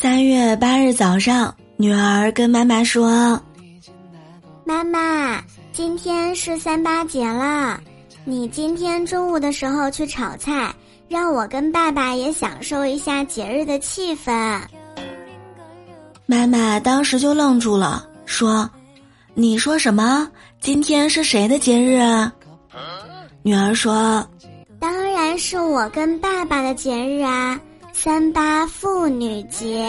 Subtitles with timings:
[0.00, 3.38] 三月八日早上，女儿跟妈妈说
[4.64, 5.44] ：“妈妈，
[5.74, 7.78] 今天是三八节了，
[8.24, 10.74] 你今天中午的时候去炒菜，
[11.06, 14.58] 让我跟爸爸也享受一下节日的气氛。”
[16.24, 18.66] 妈妈当时就愣住了，说
[19.34, 20.26] ：“你说什么？
[20.60, 22.32] 今天是谁的节日？”啊？”
[23.44, 24.26] 女儿说
[24.80, 27.60] ：“当然是我跟爸爸的节日啊，
[28.02, 29.86] 三八妇女节。”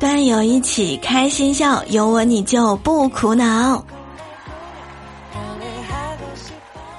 [0.00, 3.84] 端友一起开心笑，有我你就不苦恼。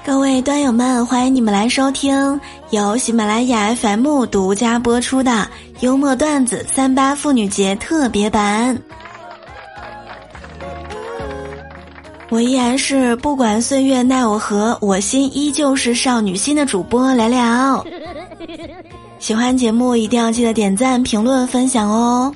[0.06, 5.46] 各位端友们，欢迎你们来收听由喜马拉雅 FM 独家播出的
[5.82, 8.82] 幽默段子三八妇女节特别版。
[12.34, 17.86] 我依然是不管岁月奈我何，我心依旧是少女心的主播聊聊。
[19.20, 22.34] 喜欢节目一定要记得点赞、评论、分享哦。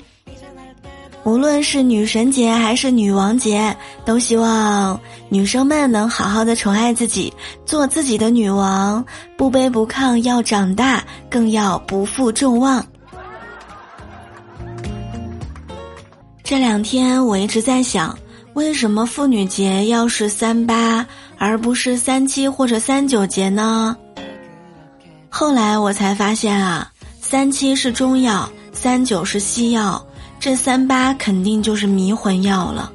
[1.24, 7.34] 无论是女神节还是女王节，都希望女生们能好好的宠爱自己，
[7.66, 9.04] 做自己的女王，
[9.36, 12.86] 不卑不亢，要长大，更要不负众望。
[16.44, 18.16] 这两天我一直在想。
[18.54, 21.06] 为什么妇女节要是三八，
[21.38, 23.96] 而不是三七或者三九节呢？
[25.28, 26.90] 后来我才发现啊，
[27.20, 30.04] 三七是中药，三九是西药，
[30.40, 32.90] 这三八肯定就是迷魂药了，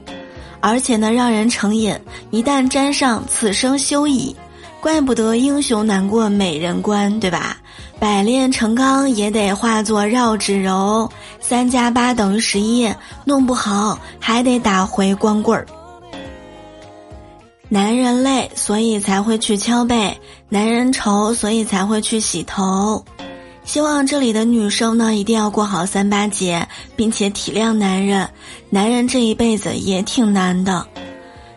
[0.60, 1.98] 而且呢，让人成瘾，
[2.32, 4.36] 一旦沾上，此生休矣。
[4.82, 7.56] 怪不得英雄难过美人关，对吧？
[8.00, 11.10] 百炼成钢也得化作绕指柔，
[11.46, 12.90] 三加八等于十一，
[13.26, 15.68] 弄不好还得打回光棍儿。
[17.68, 20.16] 男人累，所以才会去敲背；
[20.48, 23.04] 男人愁，所以才会去洗头。
[23.66, 26.66] 希望这里的女生呢，一定要过好三八节，
[26.96, 28.28] 并且体谅男人。
[28.70, 30.86] 男人这一辈子也挺难的。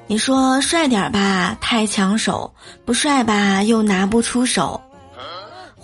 [0.08, 2.50] 你说帅点吧，太抢手；
[2.84, 4.80] 不帅吧，又拿不出手。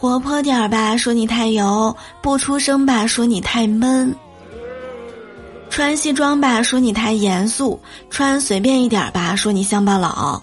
[0.02, 4.12] 活泼点儿吧，说你太油；不出声吧，说你太闷。
[5.70, 7.78] 穿西装吧，说你太严肃；
[8.10, 10.42] 穿随便一点吧，说你乡巴佬。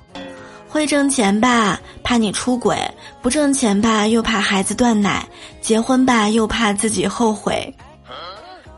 [0.69, 2.77] 会挣钱吧，怕你出轨；
[3.21, 5.27] 不挣钱吧，又怕孩子断奶；
[5.59, 7.75] 结婚吧，又怕自己后悔。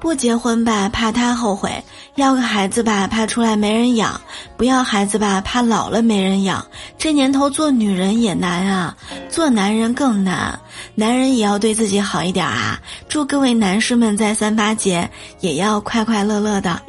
[0.02, 1.70] 不结婚吧，怕他后悔；
[2.16, 4.20] 要个孩子吧，怕出来没人养；
[4.58, 6.66] 不要孩子吧，怕老了没人养。
[6.98, 8.98] 这年头做女人也难啊，
[9.30, 10.60] 做男人更难。
[10.96, 12.80] 男人也要对自己好一点啊！
[13.08, 15.08] 祝各位男士们在三八节
[15.40, 16.82] 也要快快乐乐的。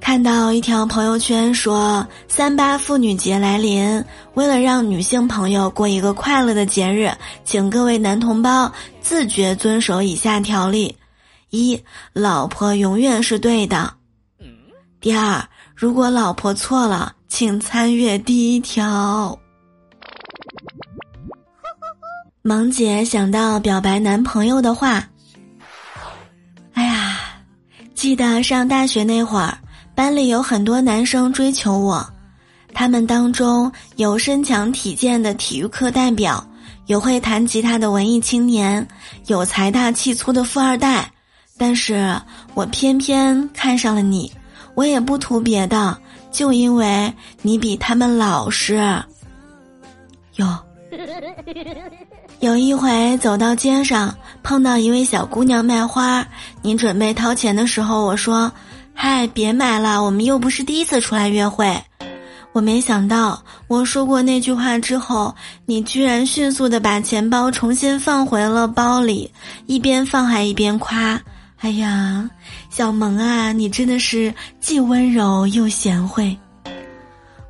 [0.00, 7.12] 看到一条朋友圈说，三八妇女节来临，为了让女性朋友过一个快乐的节日，
[7.44, 10.96] 请各位男同胞自觉遵守以下条例：
[11.50, 11.80] 一，
[12.12, 13.88] 老婆永远是对的；
[15.00, 15.44] 第二，
[15.76, 19.38] 如果老婆错了，请参阅第一条。
[22.42, 25.06] 萌姐想到表白男朋友的话，
[26.72, 27.18] 哎呀，
[27.94, 29.56] 记得上大学那会儿。
[30.00, 32.02] 班里有很多男生追求我，
[32.72, 36.42] 他们当中有身强体健的体育课代表，
[36.86, 38.88] 有会弹吉他的文艺青年，
[39.26, 41.12] 有财大气粗的富二代。
[41.58, 42.18] 但是
[42.54, 44.32] 我偏偏看上了你，
[44.74, 45.94] 我也不图别的，
[46.30, 47.12] 就因为
[47.42, 48.82] 你比他们老实。
[50.36, 50.58] 哟，
[52.40, 56.26] 有一回走到街上，碰到一位小姑娘卖花，
[56.62, 58.50] 你准备掏钱的时候，我说。
[59.02, 61.74] 嗨，别买了，我们又不是第一次出来约会。
[62.52, 65.34] 我没想到，我说过那句话之后，
[65.64, 69.32] 你居然迅速的把钱包重新放回了包里，
[69.64, 71.18] 一边放还一边夸
[71.60, 72.28] ：“哎呀，
[72.68, 76.36] 小萌啊，你真的是既温柔又贤惠。”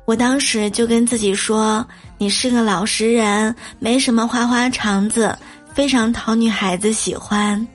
[0.07, 1.85] 我当时就跟自己说
[2.17, 5.37] ：“你是个老实人，没什么花花肠子，
[5.73, 7.67] 非常讨女孩子喜欢。”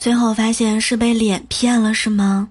[0.00, 2.48] 最后发现是被脸骗了，是吗？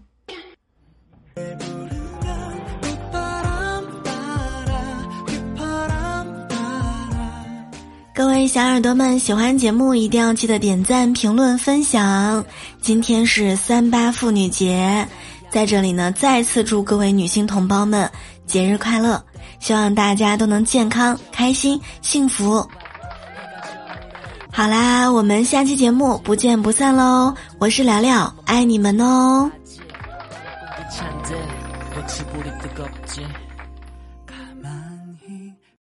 [8.13, 12.45] 各位小耳朵们，喜欢节目一定要记得点赞、评论、分享。
[12.81, 15.07] 今天是三八妇女节，
[15.49, 18.07] 在这里呢，再次祝各位女性同胞们
[18.45, 19.23] 节日快乐，
[19.59, 22.63] 希望大家都能健康、开心、幸福。
[24.59, 27.33] 好啦，我们下期节目不见不散喽！
[27.59, 29.49] 我是聊聊，爱你们哦。